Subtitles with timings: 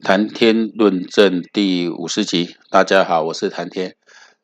[0.00, 3.96] 谈天论证第五十集，大家好，我是谈天。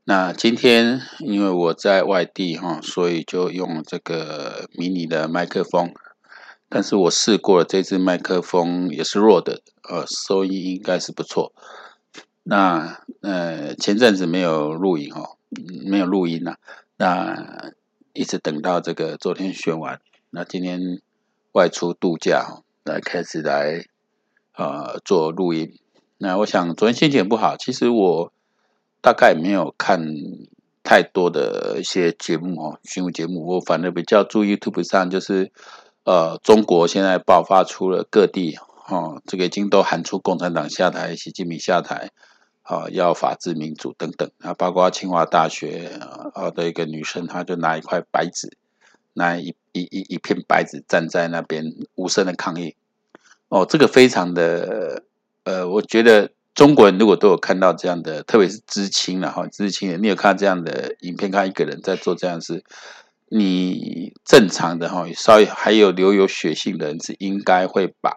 [0.02, 5.94] 那今天因为我在外地哈，所以就用这个迷你的麦克风。
[6.68, 11.52] 但是我试过了，这支麦克风也是弱的，呃，收音应该是不错。
[12.42, 15.36] 那呃，前阵子没有录影哦，
[15.86, 16.56] 没有录音呐。
[16.96, 17.72] 那
[18.12, 20.00] 一直等到这个昨天选完，
[20.30, 21.00] 那今天
[21.52, 23.86] 外出度假，来开始来。
[24.56, 25.76] 呃，做录音。
[26.18, 28.32] 那我想昨天心情不好，其实我
[29.00, 30.00] 大概没有看
[30.84, 33.44] 太多的一些节目哦，新闻节目。
[33.44, 35.50] 我反而比较注意 YouTube 上，就是
[36.04, 42.10] 呃，中国现在爆发出了各地哦，这个已经都喊出共产党下台、习近平下台，
[42.62, 44.30] 啊、要法治民主等等。
[44.38, 45.98] 啊，包括清华大学
[46.32, 48.56] 啊的一个女生，她就拿一块白纸，
[49.14, 52.76] 拿一一一一片白纸站在那边无声的抗议。
[53.48, 55.04] 哦，这个非常的，
[55.44, 62.64] 呃，我觉得中国人如果都有看到这样的，特别是知青了哈，知青人，你有看到这样的影片，看一个人在做这样的事，
[63.28, 68.16] 你正常的哈，稍微还有留有血性的人是应该会把，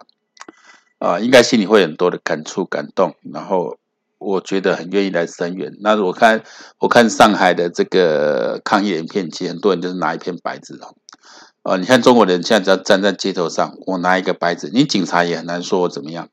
[0.98, 3.78] 啊、应该心里会很多的感触感动，然后
[4.18, 5.76] 我觉得很愿意来声援。
[5.80, 6.42] 那我看
[6.78, 10.96] 我看上海的这个抗议影片，其实很多人就是拿一片白纸哦。
[11.62, 16.28] 哦，你看中国人现在只要站在街头上，我拿一个白纸，你警察也很难说我怎么样。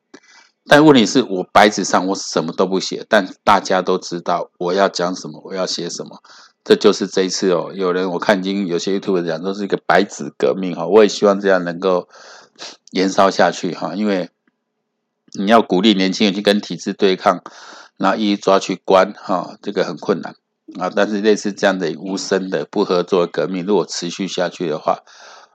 [0.68, 6.22] 但问题是我白纸上我什么都不写，但大家都知道我要讲什么，我要写什么。
[6.64, 12.08] 这就是这一次哦，有人我看已经有些 YouTube 讲都是一个白纸革命哈，我也希望这样能够
[12.90, 14.30] 延烧下去哈，因为
[15.38, 17.42] 你要鼓励年轻人去跟体制对抗，
[17.96, 20.34] 然后一一抓去关哈，这个很困难。
[20.80, 25.04] 啊，但是类似这样的无声的不合作革命，如果持续下去的话，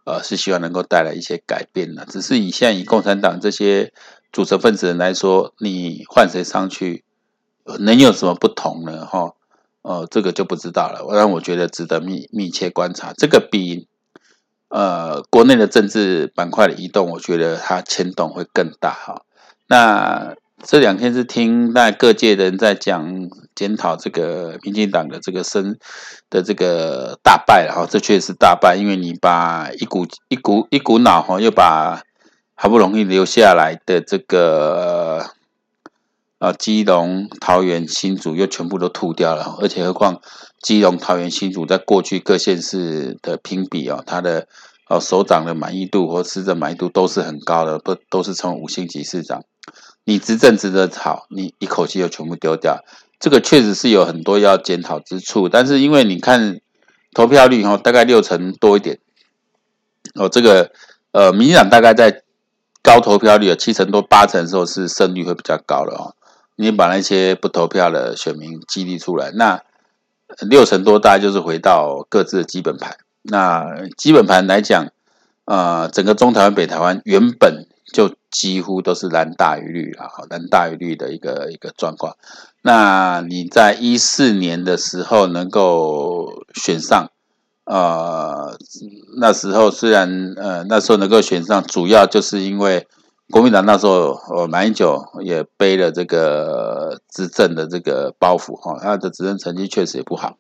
[0.06, 2.06] 呃，是希望能够带来一些改变的。
[2.06, 3.92] 只是以现在以共产党这些
[4.32, 7.04] 组成分子人来说，你换谁上去，
[7.80, 9.06] 能有什么不同呢？
[9.06, 9.34] 哈，
[9.82, 11.06] 呃，这个就不知道了。
[11.14, 13.12] 让我觉得值得密密切观察。
[13.12, 13.88] 这个比
[14.70, 18.92] 呃国内的政治板块的移动，我觉得它牵动会更大。
[18.92, 19.24] 哈，
[19.68, 20.36] 那。
[20.64, 25.78] 这两天是听那各界的人在讲检讨这个民进党的这个生
[26.30, 32.04] 的这个大败了哈，这确实大败，因为你把一股一股一股脑哈，又把
[32.54, 35.32] 好不容易留下来的这个
[36.38, 40.22] 呃基隆、桃园、新竹又全部都吐掉了，而且何况
[40.62, 44.48] 基隆、桃园、新竹在过去各县市的评比哦，它的
[44.88, 49.44] 呃首长的满意度或市政满意度都是很高的，都都是从五星级市长。
[50.04, 52.84] 你执政执得好，你一口气又全部丢掉，
[53.20, 55.48] 这个确实是有很多要检讨之处。
[55.48, 56.60] 但是因为你看
[57.14, 58.98] 投票率哦，大概六成多一点，
[60.16, 60.72] 哦，这个
[61.12, 62.24] 呃，民进党大概在
[62.82, 66.16] 高投票率有七成多八成的时候是胜率会比较高的哦。
[66.56, 69.62] 你把那些不投票的选民激励出来，那
[70.50, 72.98] 六成多大概就是回到各自的基本盘。
[73.22, 74.88] 那基本盘来讲，
[75.46, 77.68] 呃，整个中台湾、北台湾原本。
[77.92, 82.16] 就几乎都是蓝大于绿了，蓝大于绿的一个一个状况。
[82.62, 87.12] 那你在一四年的时候能够选上，
[87.66, 88.58] 呃，
[89.20, 92.88] 那时候虽然呃那时候能够选上，主要就是因为
[93.30, 100.38] 国民党那时候呃马英九也背了这个执政的这个包袱哈，他的执政成绩确实也不好。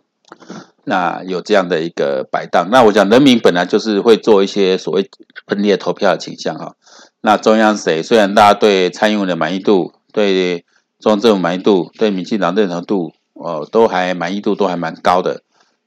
[0.84, 5.10] 那有这样的一个摆荡，那我讲人民本来就是会做一些所谓
[5.46, 6.76] 分裂投票的倾向哈。
[7.24, 8.02] 那中央谁？
[8.02, 10.66] 虽然大家对蔡英文的满意度、对
[11.00, 15.44] 中央政府满意度、对民进党认同度，哦，都还满意度都还蛮高的，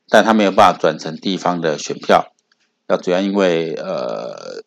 [0.08, 2.32] 但他没有办法转成地方的选票。
[2.86, 4.62] 那主要因为呃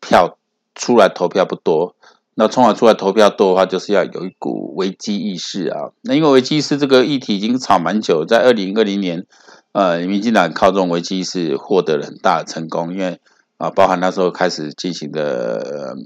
[0.00, 0.38] 票
[0.76, 1.96] 出来投票不多，
[2.36, 5.90] 那从而出来投票多的话，就是要有一股危机意识啊。
[6.02, 9.26] 那因为危机意识这个议题已经炒蛮久，在二零二零年，
[9.72, 13.18] 呃，民进党靠这种危机意识获得了很大的成功，因为。
[13.62, 15.96] 啊，包含那时候开始进行的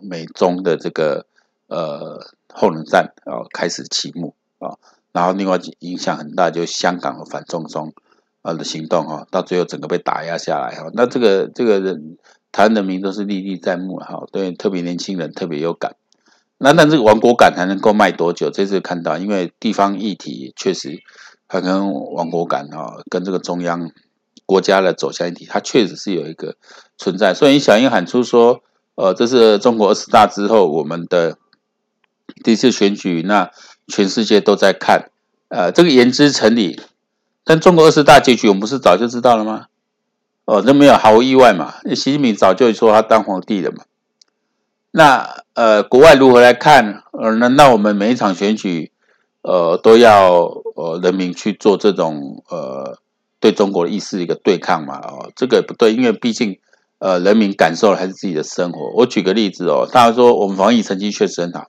[0.00, 1.26] 美中的这个
[1.66, 4.78] 呃后冷战啊开始启幕啊，
[5.10, 7.92] 然后另外影响很大，就香港的反送中
[8.42, 12.18] 啊的行动哈，到最后整个被打压下来哈，那这个这个人
[12.52, 15.96] 台湾人民都是历历在目哈，对，特别年轻人特别有感。
[16.58, 18.48] 那但这个亡国感还能够卖多久？
[18.48, 21.02] 这次看到，因为地方议题确实
[21.48, 23.90] 还跟亡国感啊，跟这个中央。
[24.52, 26.56] 国家的走向一体，它确实是有一个
[26.98, 27.32] 存在。
[27.32, 28.60] 所以小英喊出说，
[28.94, 31.38] 呃，这是中国二十大之后我们的
[32.44, 33.50] 第一次选举，那
[33.88, 35.10] 全世界都在看，
[35.48, 36.78] 呃，这个言之成理。
[37.44, 39.66] 但中国二十大结局，我们不是早就知道了吗？
[40.44, 41.74] 哦、呃，那没有毫无意外嘛。
[41.94, 43.84] 习近平早就说他当皇帝了嘛。
[44.90, 47.02] 那呃，国外如何来看？
[47.12, 48.92] 呃，难道我们每一场选举，
[49.42, 50.34] 呃，都要
[50.76, 52.98] 呃人民去做这种呃
[53.42, 54.98] 对中国的意识一个对抗嘛？
[55.00, 56.58] 哦，这个不对，因为毕竟
[57.00, 58.92] 呃人民感受还是自己的生活。
[58.94, 61.66] 我举个例子哦，大家说我们防疫成绩确实很好，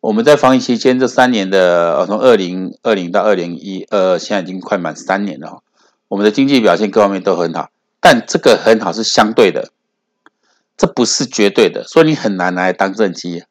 [0.00, 5.62] 我们在防疫期间这三年的呃从二零二零到二零一二，现在已经快满三年了，
[6.06, 7.70] 我们的经济表现各方面都很好，
[8.00, 9.70] 但这个很好是相对的。
[10.74, 13.44] 这不是绝对的，所以你很难拿来当政绩。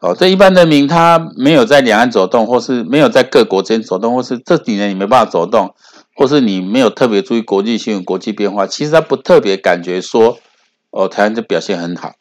[0.00, 5.74] 哦，这一般人民他没有在两岸走动，或是没有在各国之间走动，或是这几年你没办法走动，
[6.18, 10.36] 或是你没有特别注意国际新闻、国际变化，其实他不特别感觉说，
[10.90, 12.14] 哦，台湾的表现很好。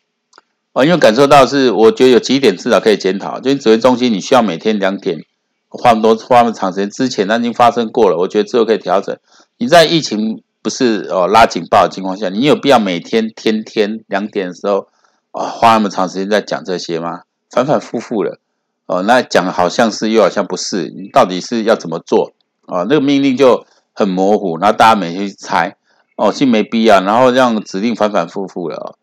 [0.74, 5.26] 哦，因为感受到是，我觉得有几点至少可以检讨，就是指挥中心你需要每天两点
[5.68, 9.18] 花那么多花那么长时间，之前那已经发生过了，我觉得之后可以调整。
[9.58, 10.44] 你在疫情。
[10.60, 14.90] 不是哦，拉警报的情况下，你有必要每天天天两点的时候、
[15.32, 17.22] 哦，花那么长时间在讲这些吗？
[17.50, 18.40] 反反复复的
[18.86, 22.34] 哦，那讲好像是又好像不是，你到底是要怎么做、
[22.66, 22.86] 哦？
[22.90, 23.66] 那个命令就
[23.98, 25.76] 很模糊，然后大家每天去猜
[26.16, 28.96] 哦，其实没必要，然后让指令反反复复的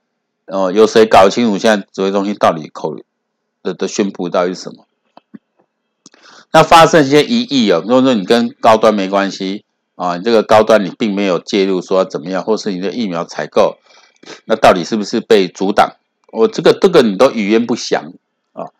[0.46, 2.94] 哦，有谁搞清楚现在指挥中心到底口
[3.64, 4.86] 的的宣布到底是什么？
[6.52, 9.64] 那发生一些疑义哦，如果说你跟高端没关系。
[9.96, 13.76] 啊，你这个高端你并没有介入说怎么样，或是你的疫苗采购，
[14.44, 15.92] 那到底是不是被阻挡？
[16.32, 18.12] 我这个这个你都语焉不详
[18.54, 18.74] 啊，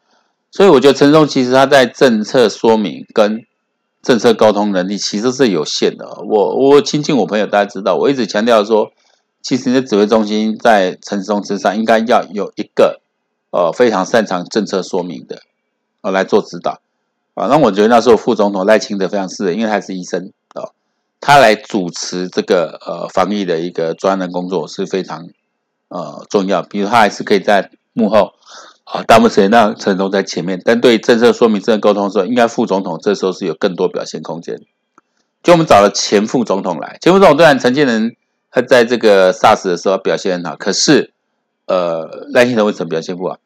[0.50, 3.46] 所以我觉得陈松其实他在政策说明跟
[4.04, 6.06] 政策沟通能力其实是有限的。
[6.28, 8.92] 我我亲近我朋友，大家知道，我一直强调说，
[9.42, 13.00] 其实你的指挥中心在陈松之上应该要有一个
[13.50, 15.40] 呃非常擅长政策说明的
[16.02, 16.80] 呃来做指导
[17.34, 17.46] 啊。
[17.48, 20.70] 那我觉得那时候副总统赖清德非常适合，因为他是医生啊。
[21.20, 25.26] 他来主持这个呃防疫的一个专案工作是非常
[25.88, 28.34] 呃重要，比如他还是可以在幕后
[28.84, 34.60] 啊，大部分时间让陈总在前面，但对政策说明、政策沟通的时候，应该副总统这时候是有更多表现空间。
[35.42, 38.14] 就我们找了前副总统来，前副总统虽然陈建仁
[38.50, 41.12] 他在这个 SARS 的时候表现很好，可是
[41.66, 43.38] 呃赖清德为什么表现不好？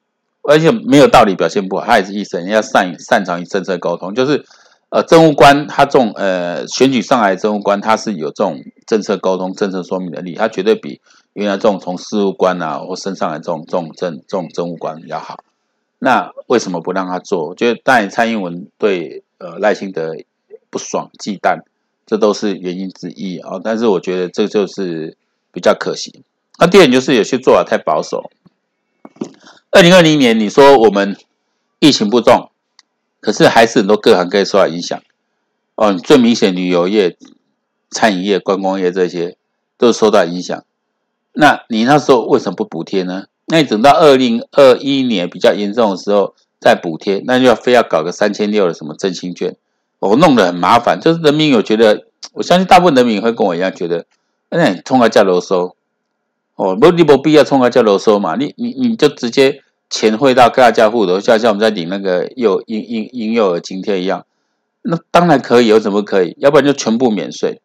[0.43, 4.45] 而且没有道理表现不好，他也是医生，要擅擅长于政策沟通，就是。
[4.91, 11.03] 呃，政务官他这种呃选举上来政务官，他是有这种政策沟通、政策说明能力，他绝对比
[11.39, 15.39] 原来这种从事务官啊或升上来这种这种政这种政务官要好。
[16.01, 17.47] 那为什么不让他做？
[17.47, 20.17] 我觉得当然蔡英文对呃赖清德
[20.69, 21.61] 不爽、忌惮，
[22.05, 23.61] 这都是原因之一啊。
[23.63, 25.17] 但是我觉得这就是
[25.53, 26.25] 比较可惜。
[26.59, 28.33] 那第二点就是有些做法太保守。
[29.71, 31.17] 二零二零年你说我们
[31.79, 32.51] 疫情不重。
[33.21, 35.01] 可是还是很多各行各业受到影响
[35.75, 37.17] 哦，最明显旅游业、
[37.91, 39.37] 餐饮业、观光业这些
[39.77, 40.65] 都受到影响。
[41.33, 43.25] 那你那时候为什么不补贴呢？
[43.47, 49.57] 那你等到二零二一年比较严重的时候再补贴，那就要非要搞个三千六的什么振兴券，
[49.99, 51.01] 我、弄得很麻烦。
[51.01, 54.05] 就是人民有觉得，我相信大部分人民会跟我一样觉得，
[54.51, 55.77] 那你冲个价楼收
[56.57, 59.63] 哦，不你没必要冲个价楼收嘛，你你你就直接。
[59.91, 64.27] 钱汇到各家家户头，就像我们在领那个幼婴婴婴幼儿津贴一样，
[64.83, 66.37] 那当然可以，有什么可以？
[66.39, 67.63] 要不然就全部免税。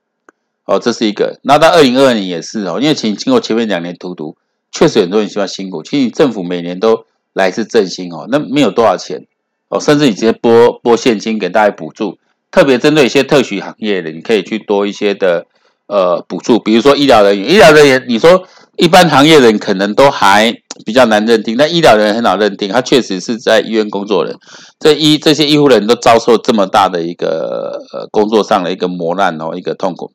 [0.66, 1.40] 哦，这是一个。
[1.44, 4.38] 那到二零二二年也是哦，因为经经过前面两年荼毒，
[4.72, 5.84] 确实很多人需要辛苦。
[5.84, 9.26] 其实政府每年都来一次振兴哦，那没有多少钱
[9.70, 12.18] 哦，甚至你直接拨拨现金给大家补助，
[12.52, 15.46] 特别针对一些特许行业的，你可以去多一些的
[15.88, 18.48] 呃补助，比如说医疗人员，医疗人员你说。
[18.76, 20.52] 一般行业人可能都还
[20.84, 24.36] 比较难认定，但医疗人很好认定，他确实是在医院工作人。
[24.80, 30.12] 这医这些医护人都遭受这么大的一个呃工作上的一个磨难哦，一个痛苦。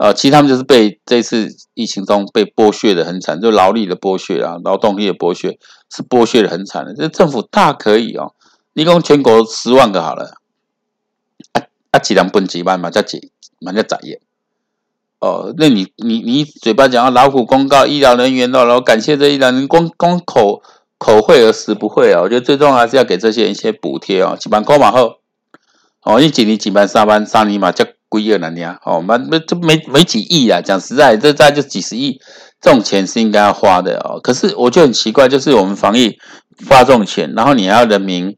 [0.00, 5.58] 呃，其实他们就是被这次疫情中被剥削的很惨，就劳力的剥削啊，劳动力的剥削
[5.94, 6.94] 是剥削的很惨的。
[6.94, 8.32] 这政府大可以哦，
[8.72, 10.36] 一共全国十万个好了，
[11.52, 13.30] 啊啊，几两本几万嘛，叫几
[13.60, 14.18] 嘛叫咋样？
[15.18, 20.62] 哦，那你你你嘴巴讲要劳苦公告医疗人员哦，然后感谢这医疗人员，光光口
[20.96, 22.22] 口惠而实不惠啊！
[22.22, 25.16] 我觉得最重要还是要给这些人一些补贴哦，几万块嘛后，
[26.04, 32.20] 哦，一几年几万三万三年嘛，叫贵亿了呢，哦，那那这没没几亿啊，讲实在，这大概就几十亿，
[32.60, 34.20] 这种钱是应该要花的哦。
[34.20, 36.18] 可是我就很奇怪，就是我们防疫
[36.68, 38.36] 花这种钱，然后你要人民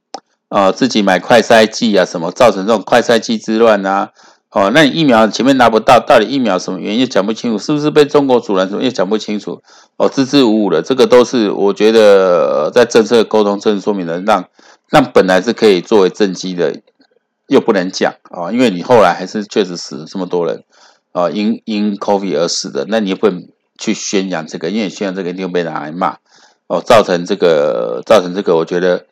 [0.50, 4.10] 呃自己买快筛剂啊什么，造成这种快筛剂之乱啊。
[4.50, 9.62] 哦，那你疫苗前面拿不到，到底疫苗什么原因讲不清楚，是不是被中国阻拦什么又讲不清楚？
[9.96, 14.44] 哦，支支吾吾的，这个都是我觉得在政策沟通、政策说明的，让
[14.90, 16.70] 让本来是可以作为政绩的，
[17.52, 20.64] 又不能讲啊、因为你后来还是确实死了这么多人
[21.12, 23.46] 啊，因因 COVID 而死的，那你也不能
[23.78, 26.16] 去宣扬这个，因为宣扬这个一定会被拿来骂
[26.66, 29.04] 哦，造成这个造成这个，我觉得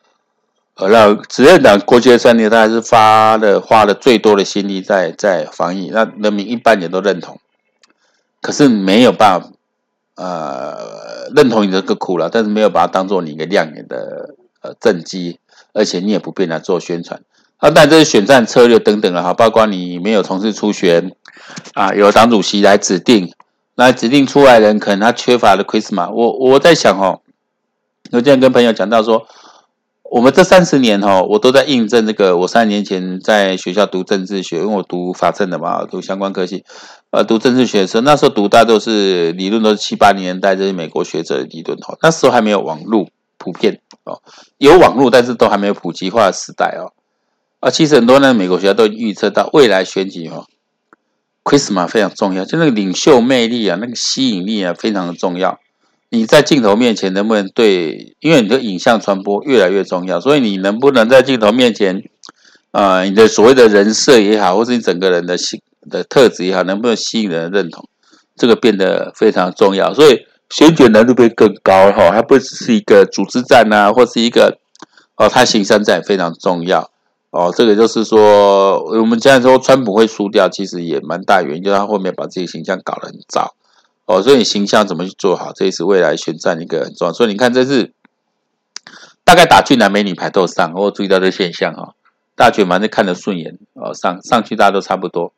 [0.73, 7.39] 呃，让执政党过去的三年，他还是发了花了最多的心力在在防疫，那人民一般也都认同，
[8.41, 9.51] 可是没有办法，
[10.15, 15.39] 呃，认同你这个苦了，但是没有把它当做你一个亮眼的呃政绩，
[15.73, 17.21] 而且你也不便来做宣传。
[17.61, 21.11] 啊，但这是选战策略等等了哈，包括你没有从事初选，
[21.75, 23.31] 啊，由党主席来指定，
[23.75, 26.11] 那指定出来的人可能他缺乏了 Christmas。
[26.11, 27.21] 我我在想哦，
[28.11, 29.27] 我今天跟朋友讲到说，
[30.09, 32.35] 我们这三十年哈，我都在印证这个。
[32.37, 36.65] 我三年前在学校读政治学，因为我读法政的嘛，读相关科系，
[37.11, 41.95] 呃，读政治学的时候，那时候读大都是理论，都是七八年代，这是美国学者的理论哈。
[42.01, 43.05] 那时候还没有网络
[43.37, 44.19] 普遍哦，
[44.57, 46.89] 有网络，但是都还没有普及化的时代哦。
[47.61, 50.47] 啊，其实很多呢，美国学校都预测到未来选举哈
[51.43, 55.59] ，Christmas 非常重要，就那个领袖魅力啊，那个吸引力啊，非常的重要。
[56.09, 58.15] 你在镜头面前能不能对？
[58.19, 62.03] 因为你的影像传播越来越重要，所以你能不能在镜头面前，
[62.71, 67.87] 呃，你的所谓的人设也好，或是你整个人的性的特质也好，能不能吸引人的认同，
[68.35, 69.93] 这个变得非常重要。
[69.93, 74.57] 所以选举难度会更高哈，它不只是一个组织战啊，或是一个
[75.15, 76.90] 哦，它形象战非常重要。
[77.31, 83.55] 哦，这个就是说，我们现在说川普会输掉，其实也蛮大原因，就是他后面把自己形象搞得很糟。
[84.05, 87.13] 哦，所以你形象怎么去做好，这也是未来选战一个很重要。
[87.13, 87.93] 所以你看，这次
[89.23, 91.95] 大概打俊男美女牌都上，我注意到这现象哈，
[92.35, 95.31] 大家觉得蛮是看得顺眼哦，上上去大家都差不多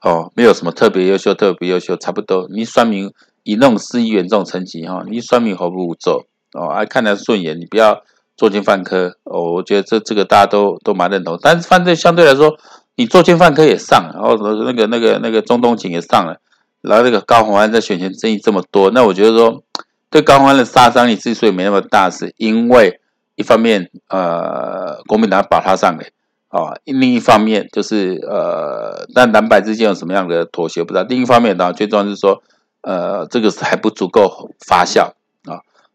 [0.00, 2.48] 哦，没有什么特别优秀，特别优秀，差不多。
[2.50, 3.12] 你算明
[3.44, 8.02] 以那种市议员这种层级哈，你算明毫不好做哦，还看得顺眼，你不要。
[8.36, 12.56] 作奸犯科哦，我觉得这这个大家都都蛮认同，但是犯罪相对来说，
[12.96, 16.36] 你作奸犯科也上，然后那个那个那个中东警也上了，
[16.80, 19.62] 然后那个高虹安在选前争议这么多，那我觉得说
[20.10, 23.00] 对高虹安的杀伤力之所以没那么大，是因为
[23.36, 26.06] 一方面呃国民党把他上来
[26.48, 32.42] 啊，另一方面就是呃但蓝白之间有什么样的妥协不知道，另一方面呢最重要是说
[32.82, 35.12] 呃这个是还不足够发酵。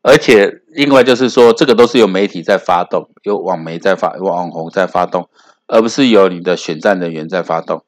[0.04, 5.27] 而且，另外就是说，这个都是由媒体在发动，由网媒在发，网红在发动，
[5.68, 7.84] 而不是由你的选战人员在发动。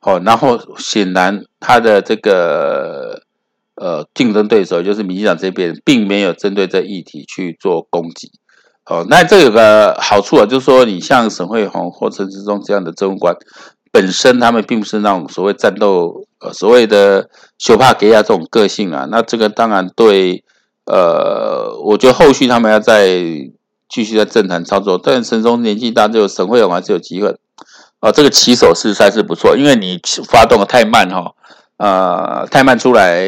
[0.00, 3.22] 好，然后显然他的这个
[3.76, 8.32] 呃竞争对手，就是民进党这边，并没有针对这议题去做攻击。
[8.84, 13.34] 哦，那这有个好处啊，就是说，你像沈慧虹或陈志忠这样的政务官，
[13.90, 19.06] 本身他们并不是那种所谓战斗，呃，所谓的羞怕给亚这种个性啊。
[19.10, 20.44] 那这个当然对。
[20.86, 23.08] 呃，我觉得后续他们要再
[23.88, 27.28] 继续在政坛操作，但陈松年纪大，就沈慧虹还是有机会。
[27.28, 31.34] 哦、呃，这个起手式算是不错，因为你发动的太慢哈，
[31.78, 33.24] 呃，太慢出来，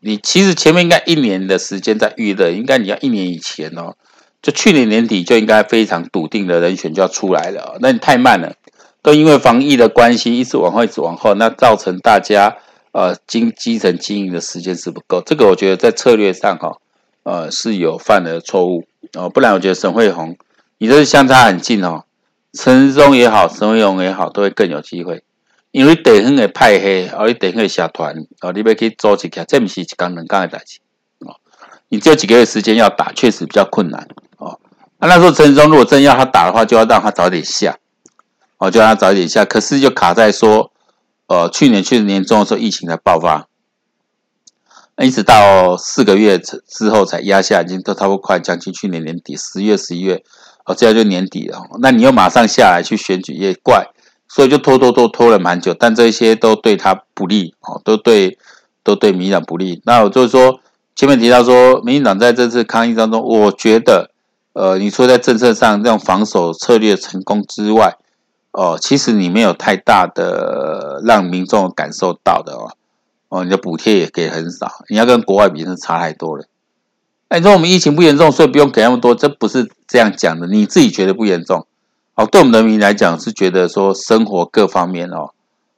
[0.00, 3.94] 你其实前面应该一年的时间在预热，应该你要一年以前哦，
[4.42, 8.54] 就去年年底就应该非常笃定的人选就要出来了，那你太慢了，
[9.02, 12.56] 都因为防疫的关系一直往后一直往后，那造成大家
[12.92, 16.78] 呃经基层经营的时间是不够，这个我觉得在策略上哈。
[17.28, 20.34] 呃，是有犯了错误哦，不然我觉得沈慧虹，
[20.78, 22.04] 你这是相差很近哦。
[22.54, 25.22] 陈时中也好，沈慧虹也好，都会更有机会，
[25.70, 30.78] 因为地方的派系，哦，你地方的社团，哦，你要去组织起来，这不是一刚两刚的代志
[31.18, 31.36] 哦。
[31.90, 34.08] 你只有几个月时间要打，确实比较困难
[34.38, 34.58] 哦。
[34.98, 37.76] 啊，那时候陈时中如果真要他打的话，就要让他早点下，
[38.56, 39.44] 哦，就让他早点下。
[39.44, 40.72] 可是就卡在说，
[41.26, 43.46] 呃，去年去年中的时候，疫情才爆发。
[45.00, 50.22] 一直到四个月之后才压下，已经都差不多快将近去年年底十月十一月，
[50.64, 51.62] 哦，这样就年底了。
[51.80, 53.86] 那你又马上下来去选举也怪，
[54.28, 55.72] 所以就拖拖拖拖了蛮久。
[55.72, 58.38] 但这些都对他不利哦，都对
[58.82, 59.80] 都对民进党不利。
[59.84, 60.58] 那我就是说，
[60.96, 64.10] 前面提到说，民进党在这次抗疫当中，我觉得，
[64.54, 67.96] 呃，你说在政策上这种防守策略成功之外，
[68.50, 72.72] 哦，其实你没有太大的让民众感受到的哦。
[73.28, 76.46] 哦，你的补贴也给很少，你要跟国外比是差太多了。
[77.28, 80.46] 哎，你说我们疫情不严重，所以不用给那么多，这不是这样讲的。
[80.46, 81.66] 你自己觉得不严重，
[82.14, 85.32] 哦，对我们人民来讲是觉得说生活各方面哦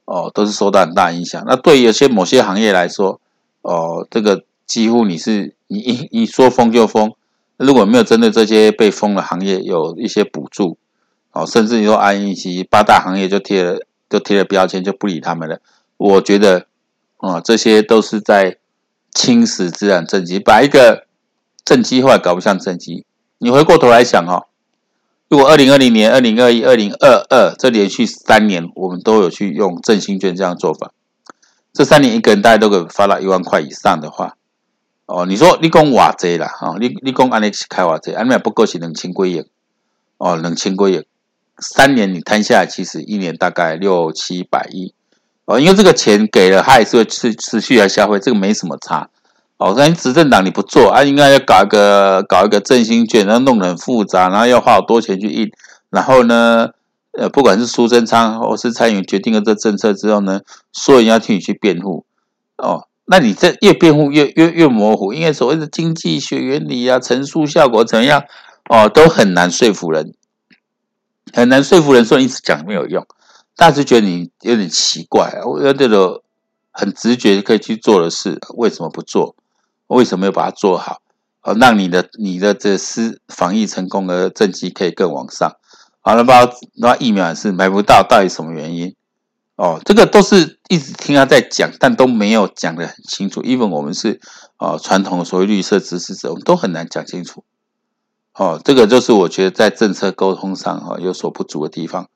[0.05, 1.43] 哦都是受到很大影响。
[1.45, 3.19] 那对于有些某些行业来说，
[3.63, 7.11] 哦，这个几乎你是你一你说封就封。
[7.57, 10.77] 如果没有针对这些被封的行业有一些补助，
[11.33, 13.79] 哦，甚至你说 INC 八大行业就贴了
[14.09, 15.59] 就贴了标签就不理他们了，
[15.97, 16.67] 我觉得。
[17.21, 18.57] 啊、哦，这些都是在
[19.13, 21.05] 侵蚀自然政绩，把一个
[21.63, 23.05] 政绩后来搞不像政绩。
[23.37, 24.47] 你回过头来想、哦，
[25.29, 30.91] 如果二零二零年、二零二一、二零二二这连续三年，我们都有去用振兴券这样做法，
[31.71, 34.35] 这三年一个人大概都给发了一万块以上的话，
[35.05, 39.45] 哦，你说你讲瓦贼啦，哈，你你讲安尼开瓦贼，安尼不够是两千几亿，
[40.17, 41.05] 哦，两千多亿，
[41.59, 44.93] 三年你摊下来，其实一年大概六七百亿
[45.45, 49.09] 哦，因为这个钱给了，他也是会持持续来消费，这个没什么差
[49.57, 49.73] 哦。
[49.75, 55.49] 但执政党你不做啊，应该要搞一个搞一个振兴券，然后弄得很复杂，然后要花好多钱去印，
[55.89, 56.69] 然后呢，
[57.11, 62.05] 呃，不管是苏贞昌或是蔡英决定了这政策之后呢，所有人要替你去辩护
[62.57, 62.87] 哦。
[63.05, 68.23] 那你这越辩护越越越模糊，因为所谓的经济学原理啊、乘数效果怎样
[68.69, 70.13] 哦，都很难说服人，
[71.33, 73.05] 很难说服人说一直讲没有用，
[73.55, 76.21] 大家觉得你有点奇怪啊，我有这种
[76.71, 79.35] 很直觉可以去做的事，为什么不做？
[79.87, 81.01] 为什么要把它做好？
[81.41, 85.57] 哦，让你的你的这施防疫成功的政绩可以更往上。
[85.99, 88.95] 好了，包那疫苗也是买不到，到底什么原因？
[89.55, 93.41] 哦，这个都是一直听他在讲，但都没有讲得很清楚。
[93.43, 94.21] 因为我们是
[94.57, 97.43] 哦传统的所谓绿色支持者，我们都很难讲清楚。
[98.33, 102.07] 哦，这个就是我觉得在政策沟通上哈、哦、有所不足的地方。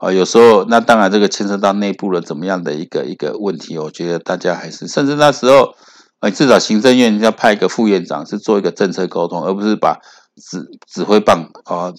[0.00, 5.74] 啊、有时候那当然这个牵涉到内部的怎么样的一个一个问题，我觉得大家还是甚至那时候，
[6.20, 10.00] 呃，至少行政院要派一个副院长是做一个政策沟通，而不是把
[10.36, 11.92] 指指挥棒啊、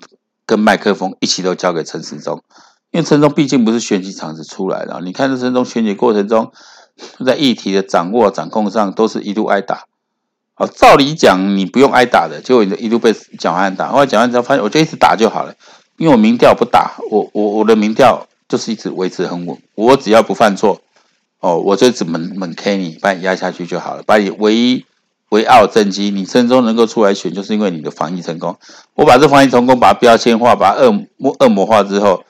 [0.47, 2.43] 跟麦克风一起都交给陈时中。
[2.89, 6.51] 因为陈中毕竟不是选举场子出来的，你看这陈中选举过程中，
[7.23, 9.85] 在议题的掌握、掌控上，都是一路挨打。
[10.55, 13.91] 好，照理讲你不用挨打的，结果你一路被蒋万打。
[13.91, 15.53] 后来蒋万之后发现，我就一直打就好了，
[16.01, 19.55] 因为我民调不打，我我我的民调就是一直维持很稳。
[19.75, 20.81] 我只要不犯错，
[21.39, 24.01] 哦，我就只猛猛 K 你，把你压下去就好了。
[24.03, 24.83] 把你唯一
[25.29, 28.57] 唯傲政绩，你陈时中能够出来选，就是因为你的防疫成功。
[28.95, 32.23] 我把这防疫成功把它标签化，把它恶魔恶魔化之后。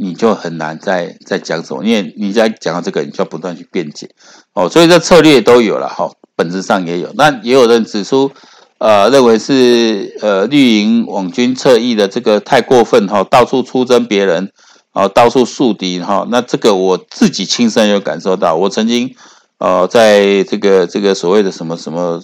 [0.00, 4.08] 你就很难再再讲什么，因为你在讲到这个，你就要不断去辩解
[4.54, 7.12] 哦，所以这策略都有了哈，本质上也有。
[7.16, 8.30] 那也有人指出，
[8.78, 14.50] 呃，认为是呃绿营网军侧翼的这个太过分哈，到处出征别人，
[14.92, 16.26] 啊，到处树敌哈。
[16.30, 19.14] 那这个我自己亲身有感受到，我曾经
[19.58, 22.20] 呃在这个这个所谓的什么什么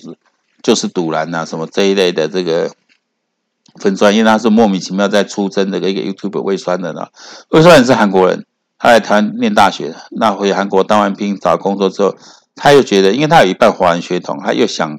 [0.63, 2.71] 就是堵拦呐，什么这一类的这个。
[3.81, 7.09] 粉专，因为他是莫名其妙在出征的一个 YouTube 魏酸的呢。
[7.49, 8.47] 魏酸也是韩国人，
[8.79, 12.15] 他来台湾念大学，那回韩国当完兵找工作之后，
[12.55, 14.97] 他又觉得，因为他有一半华人血统，他又想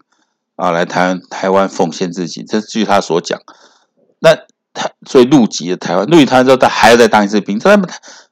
[0.56, 2.44] 啊来台湾台湾奉献自己。
[2.44, 3.40] 这据他所讲。
[4.20, 4.36] 那
[4.74, 7.58] 他所以入籍了台湾，入籍台湾之后，他还要再当一次兵。
[7.60, 7.80] 他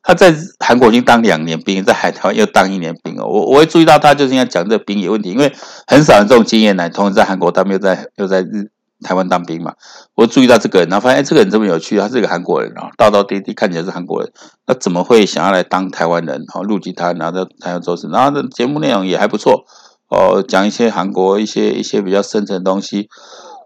[0.01, 3.25] 他在韩国已经当两年兵，在海台湾又当一年兵哦。
[3.25, 5.53] 我我会注意到他就是应该讲这个兵役问题，因为
[5.88, 8.71] 很少人这种经验来，同时在韩国当兵又在又在日。
[9.03, 9.73] 台湾当兵嘛，
[10.15, 14.31] 我注意到这个人，然后发现，这个人这么有趣，他是一个韩国人啊，道道滴滴看起来是韩国人，
[14.65, 16.45] 那怎么会想要来当台湾人？
[16.47, 19.65] 好，入籍他，然后在台湾做事，然后的节目内容也还不错
[20.13, 23.10] 哦，讲一些韩国一些一些比较深层的东西，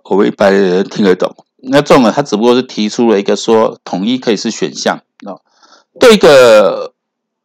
[0.05, 1.35] 我们一般人听得懂。
[1.57, 5.35] 那重了，他只不过是提出了一个说统一可以是选项啊，
[5.99, 6.93] 对一个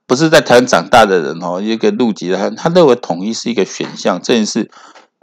[0.07, 4.71] 不是在台湾长大的人哦，一个入籍的他，他认为统一是一个选项，这件事。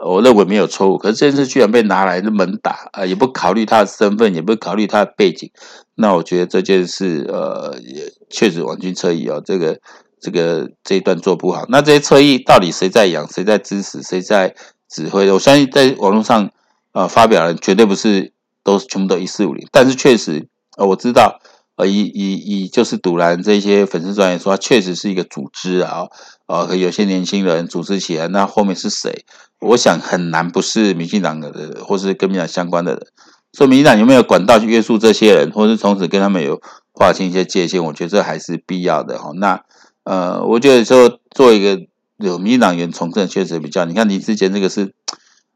[0.02, 3.04] 我认为没有错误，可是这件事居然被拿来猛打啊！
[3.04, 5.50] 也不考虑他的身份，也不考虑他的背景，
[5.96, 9.78] 那我觉得这件事呃，也确实网军侧翼哦，这个
[10.20, 11.64] 这个这一段做不好。
[11.68, 14.54] 那这些侧翼到底谁在养，谁在支持，谁在
[14.88, 15.30] 指挥？
[15.32, 16.50] 我相信在网络上、
[16.92, 21.40] 呃、发表的绝对不是都是全部都一四五零，但是确实呃我知道。
[21.76, 26.08] 呃以以以就是赌烂这些粉丝专业说，他确实是一个组织啊，
[26.46, 29.24] 呃，和有些年轻人组织起来，那后面是谁？
[29.60, 31.50] 我想很难不是民进党的，
[31.82, 33.06] 或是跟民进党相关的人。
[33.54, 36.60] 所以民进党有没有管道去约束这些人，或是从此跟他们有
[36.92, 37.82] 划清一些界限？
[37.82, 39.30] 我觉得这还是必要的哈。
[39.36, 39.62] 那
[40.10, 43.84] 呃，我觉得说做一个有民进党员从政确实比较。
[43.84, 44.92] 你看你之前这个是，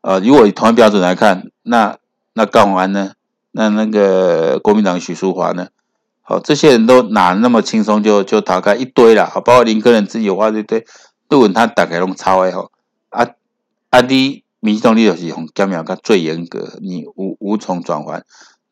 [0.01, 1.99] 呃，如果以同一标准来看，那
[2.35, 3.15] 那高虹安呢？
[3.51, 5.71] 那那个国民党许淑华呢？
[6.23, 9.29] 好，这些人都哪那么轻松就就逃开一堆了？
[9.29, 10.87] 好，包括林耕仁自己有话对不对？
[11.29, 12.71] 都问他打开拢抄诶吼，
[13.09, 13.27] 啊
[13.91, 14.01] 啊！
[14.03, 18.25] 你民进党立就是从江苗他最严格，你无无从转换。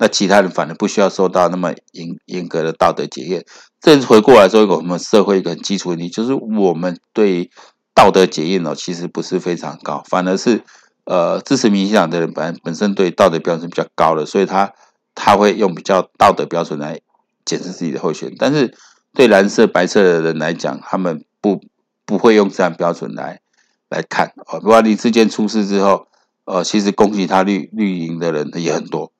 [0.03, 3.45] 那其他人反而不需要受到那么严严格的道德检验。
[3.81, 7.49] 这回过来说一个我们社会一个很基础问题，就是我们对
[7.95, 10.65] 道德检验哦，其实不是非常高，反而是
[11.05, 14.73] 呃支持民进党的人本本身对道德标准比较高的，所以他
[15.15, 17.01] 他会用比较道德标准来。
[17.45, 18.73] 检视自己的候选人，但是
[19.15, 21.61] 对蓝色、白色的人来讲，他们不
[22.07, 23.41] 不会用这样标准来
[23.88, 24.61] 来看哦。
[24.62, 26.07] 如果你之前出事之后，
[26.45, 29.11] 呃，其实攻击他绿绿营的人也很多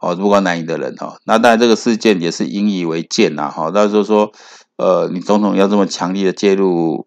[0.00, 1.18] 哦，不光蓝营的人哈。
[1.24, 3.70] 那当然这个事件也是引以为鉴呐哈。
[3.70, 4.32] 到时候说，
[4.76, 7.06] 呃，你总统要这么强力的介入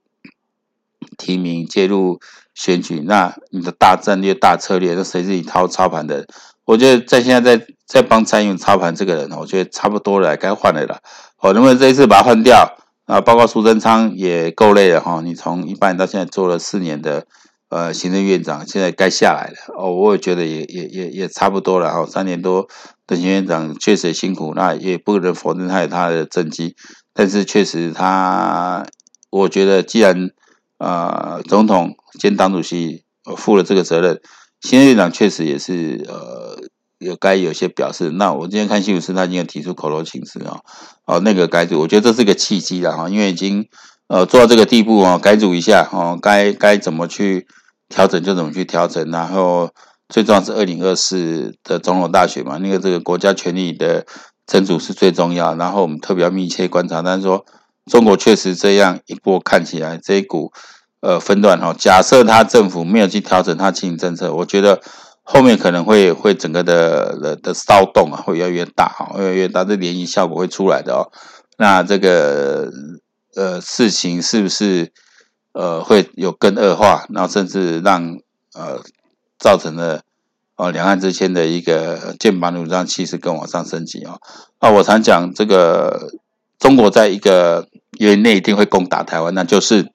[1.18, 2.20] 提名、介入
[2.54, 6.26] 选举，那你的大战略、大策略，那谁是你操操盘的？
[6.66, 11.00] 我觉得在现在在在帮蔡英文操盘这个人，我觉得差不多了，该换了啦。
[11.40, 12.78] 哦，能不能这一次把他换掉？
[13.06, 15.20] 啊，包括苏贞昌也够累了哈。
[15.22, 17.26] 你从一八年到现在做了四年的
[17.74, 19.74] 呃行政院长，现在该下来了。
[19.78, 22.06] 哦，我也觉得也也也也差不多了哈。
[22.06, 22.68] 三年多
[23.08, 26.76] 的行政院长确实辛苦，那也不能否认他有他的政绩，
[27.14, 28.86] 但是确实他，
[29.32, 30.30] 我觉得既然
[30.78, 33.04] 呃总统兼党主席
[33.36, 34.22] 负了这个责任，
[34.62, 36.62] 行政院长确实也是呃。
[37.00, 40.62] 有该有些表示，那我今天看新闻是他已经有提出口头请辞啊，
[41.06, 43.68] 哦，那个改组，我觉得这是个契机了哈，因为已经
[44.08, 47.46] 呃做到这个地步啊，改组一下哦，该该怎么去
[47.94, 49.70] 调整就怎么去调整，然后
[50.10, 54.08] 最重要是二零二四的总统大选嘛，那个这个国家权力的
[54.48, 57.46] 争逐是最重要，然后我们特别要密切观察，但是说
[57.86, 60.52] 中国确实这样一波看起来这一股
[61.02, 64.82] 呃分段哈，假设他政府没有去调整他经营政策，我觉得。
[65.26, 71.08] 后面可能会会整个的的的骚动啊，会越来越大哈，越来越大，这涟漪效果会出来的哦。
[71.58, 72.70] 那这个
[73.38, 74.92] 呃事情是不是
[75.54, 78.18] 呃会有更恶化，然后甚至让
[78.54, 78.82] 呃
[79.40, 80.02] 造成了
[80.56, 84.18] 呃两岸之间的一个剑拔弩张气势更往上升级啊？
[84.60, 86.12] 啊，我常讲这个
[86.60, 87.68] 中国在一个
[88.00, 89.92] 月内一定会攻打台湾，那就是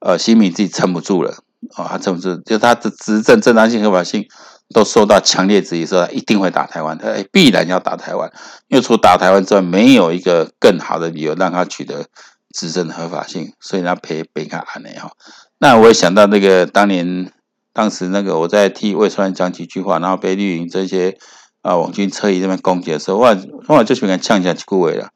[0.00, 1.38] 呃习近平自己撑不住了。
[1.74, 4.26] 啊，他这么是，就他的执政正当性、合法性
[4.72, 8.32] 都受到强烈质疑，说他一定会打台湾，他必然要打台湾，
[8.68, 12.06] 因为除打台湾之外，没有一个更好的理由让他取得
[12.54, 15.12] 执政的合法性，所以他赔赔他案内哈。
[15.58, 17.32] 那我也想到那个当年，
[17.72, 21.16] 当时那个我在替魏川讲几句话，然后被绿营这些
[21.62, 23.36] 啊网军侧翼这边攻击的时候，我
[23.68, 25.10] 我就喜欢呛一下几句话了，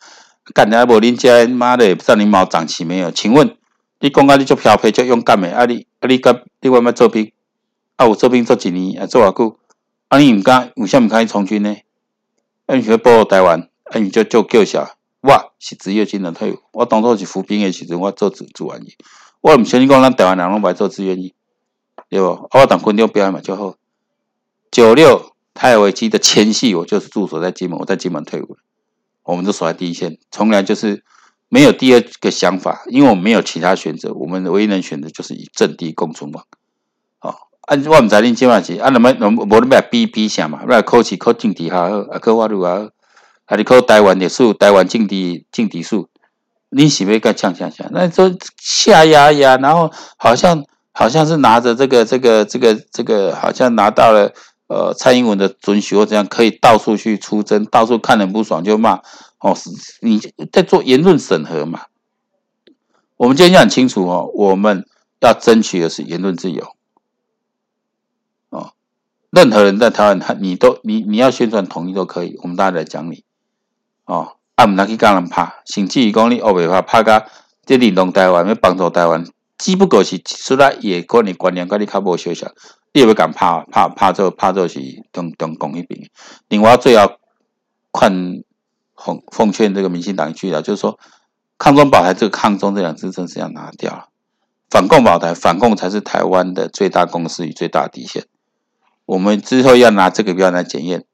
[0.54, 3.10] 干的不恁家妈的，不知道你毛长齐没有？
[3.10, 3.56] 请问？
[4.00, 7.32] 你讲啊，你做漂配做勇敢的，啊你啊你甲你外面做兵，
[7.96, 9.58] 啊我做兵做几年，啊做偌久，
[10.08, 11.74] 啊你唔敢，为啥唔敢去从军呢？
[12.66, 14.90] 啊你想要保护台湾，啊你就就叫小，
[15.26, 18.94] 我是职业军人退伍，我当初是服兵役时阵，我做志志愿役，
[19.40, 21.32] 我唔相信讲咱台湾人拢不爱做志愿役，
[22.10, 22.26] 对不？
[22.26, 23.76] 啊我当军中表现嘛就好。
[24.70, 28.58] 九六台海危机的前夕，我就是驻守在金门，我在金门退伍，
[29.22, 31.02] 我们都守在第一线，从来就是。
[31.50, 36.44] 没有第二个想法，因为我们没有其他选择，我们唯一能选择就是以阵地共存亡。
[37.20, 37.28] 哦，
[37.60, 40.64] 啊，我唔知恁即马是啊，那么那么无恁要比比啥嘛？
[40.68, 42.56] 要考试考政治哈，啊考法律
[43.44, 46.08] 啊，还是考台湾的数，台湾政治政治数？
[46.70, 47.88] 你是要该呛呛呛？
[47.92, 54.32] 那说下压压，然后好像好像是拿着这个这个这个这个，好像拿到了
[54.66, 59.00] 呃蔡英文的准许或怎样，可以到处去出征，到处看人不爽就骂。
[59.38, 59.56] 哦，
[60.00, 60.18] 你
[60.50, 61.82] 在做言论审核嘛？
[63.16, 64.84] 我们今天讲清楚哦，我们
[65.20, 66.74] 要争取的是言论自由。
[68.48, 68.72] 哦，
[69.30, 73.22] 任何人在台湾，他你都你你要宣传统一都可以，我们大家来讲你。
[74.06, 77.26] 哦，啊，唔拿去跟人拍，甚至于讲你欧美话拍甲
[77.64, 79.24] 这领导台湾，要帮助台湾，
[79.58, 82.50] 只不过是出来也可能观念跟你较无相像，
[82.92, 84.80] 你也不敢拍拍拍做拍做是
[85.12, 86.08] 中中共一边。
[86.48, 87.18] 另外最要
[87.92, 88.42] 看。
[88.96, 90.98] 奉奉劝这个民进党去了，就是说，
[91.58, 94.08] 抗中保台这个“抗中”这两字真是要拿掉了，
[94.70, 98.24] 反共保台，反共才是台湾的最大公司与最大底线。
[99.04, 101.04] 我们之后要拿这个标来检验，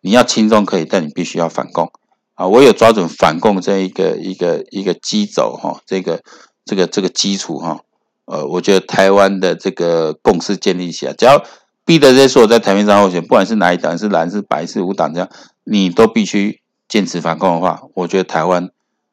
[0.00, 1.90] 你要亲中可以，但你必须要反共
[2.36, 2.46] 啊！
[2.46, 6.22] 我有抓准反共这一个一个一个基轴哈，这个
[6.64, 7.80] 这个这个基础哈，
[8.26, 11.42] 呃，我觉得台湾的这个共识建立起来，只要
[11.84, 15.28] 逼得这些所有在台面上候选，不管是哪一党，是蓝是白是无党这样，
[15.64, 16.60] 你都必须。
[16.88, 18.70] 坚持反共的话，我觉得台湾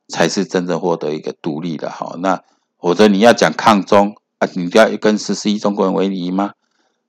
[0.08, 1.90] 才是真正获得一个独立的。
[1.90, 2.40] 好，那
[2.80, 6.52] 否则你要讲抗中啊，你都要跟十四亿中国人为敌吗？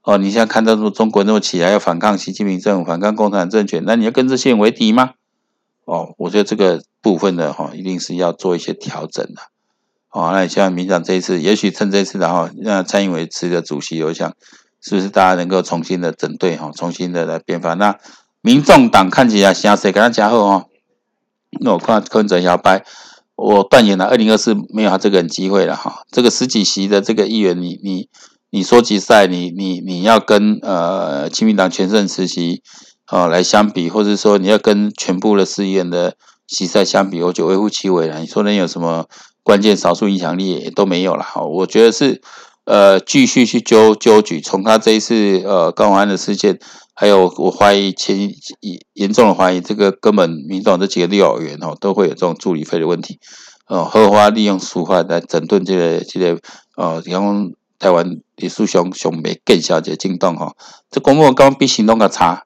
[0.05, 5.11] 哦，你现在看到说中国那么起来要反抗习近平政府，反抗共产党政权，那你要跟这些人为敌吗？
[5.85, 9.43] 哦，我觉得这个部分的哈，一定是要做一些调整的。
[10.11, 14.33] 哦，那你像民进党这一次，也许趁这次然后让蔡英文辞个主席，我想
[14.81, 17.99] 是不是大家能够重新的整队哈，重新的来编发那。
[18.41, 20.67] 民众党看起来形势跟他加厚哦，
[21.61, 22.85] 那我看柯文哲摇摆，
[23.37, 26.03] 我断言了，二零二四没有他这个人机会了哈。
[26.11, 28.09] 这个十几席的这个议员，你你
[28.51, 32.63] 你说及赛，你你你要跟呃亲民党全胜时期
[33.11, 36.15] 哦来相比，或者说你要跟全部的市议员的
[36.47, 38.21] 席赛相比，我就微乎其微了。
[38.21, 39.07] 你说能有什么
[39.43, 41.43] 关键少数影响力也都没有了哈。
[41.43, 42.21] 我觉得是
[42.65, 46.59] 呃继续去揪揪举，从他这一次呃高虹安的事件。
[46.97, 48.17] 还有，我怀疑前
[48.61, 53.19] 严严重的怀疑，这个根本民众这几个立法委员哦，都会有这种助理费的问题
[53.67, 56.39] 哦，合法利用书法来整顿这个这个
[56.77, 60.53] 呃，比方台湾历史上上没更小姐进动哈，
[60.89, 62.44] 这公务刚比行动个差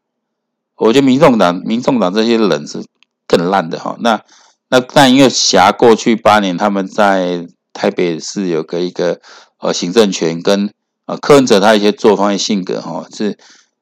[0.79, 2.85] 我觉得民众党、民众党这些人是
[3.27, 3.97] 更烂的哈。
[4.01, 4.21] 那
[4.69, 9.21] 那但因为霞过去八年他们在台北市有个一个
[9.59, 10.73] 呃行政权跟
[11.07, 13.37] 呃柯文哲他一些作风的性格哈是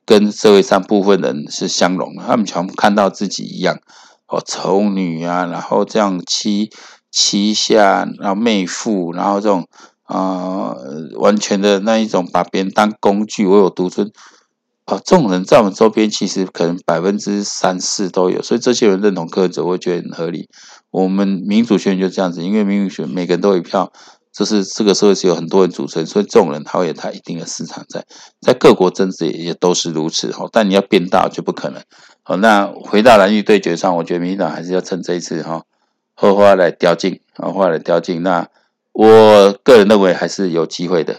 [0.05, 3.79] 跟社会上部分人是相容的，他们全部看到自己一样
[4.27, 6.71] 哦，丑女啊，然后这样欺
[7.11, 9.67] 欺下，然后媚妇，然后这种。
[10.09, 14.09] 啊、呃，完全的那一种把别人当工具，唯我独尊
[14.87, 15.01] 啊！
[15.05, 20.49] 这种人在我们周边其实可能百分之三四都有，所以这些人认同柯文哲，我会觉得很合理。
[20.91, 23.93] 我们民主选就这样子，因为民主选每个人都有票，
[24.33, 28.05] 就是这个社会是有很多人组成，所以这种人他会有他一定的市场在，
[28.41, 30.49] 在各国政治也也都是如此哈。
[30.53, 31.83] 但你要变大就不可能。
[32.23, 35.65] 好，那回到蓝绿对决上，我觉得民进党还是要趁这一次哈，
[36.15, 38.49] 后花来叼进，后花来叼进那。
[38.99, 41.19] 我个人认为还是有机会的。